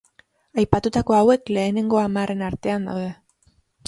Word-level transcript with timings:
Aipatutako 0.61 1.15
hauek 1.17 1.51
lehenengo 1.57 1.99
hamarren 2.05 2.41
artean 2.47 2.89
daude. 2.91 3.13